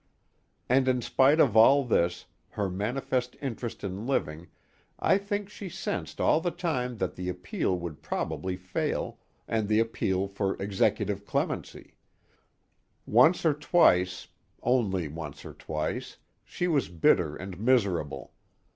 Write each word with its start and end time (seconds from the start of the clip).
And 0.67 0.87
in 0.87 0.99
spite 1.03 1.39
of 1.39 1.55
all 1.55 1.83
this, 1.85 2.25
her 2.49 2.71
manifest 2.71 3.35
interest 3.39 3.83
in 3.83 4.07
living, 4.07 4.47
I 4.97 5.19
think 5.19 5.47
she 5.47 5.69
sensed 5.69 6.19
all 6.19 6.41
the 6.41 6.49
time 6.49 6.97
that 6.97 7.13
the 7.13 7.29
appeal 7.29 7.77
would 7.77 8.01
probably 8.01 8.55
fail, 8.57 9.19
and 9.47 9.67
the 9.67 9.77
appeal 9.79 10.27
for 10.27 10.59
executive 10.59 11.23
clemency. 11.27 11.97
Once 13.05 13.45
or 13.45 13.53
twice 13.53 14.29
only 14.63 15.07
once 15.07 15.45
or 15.45 15.53
twice 15.53 16.17
she 16.43 16.67
was 16.67 16.89
bitter 16.89 17.35
and 17.35 17.59
miserable. 17.59 18.33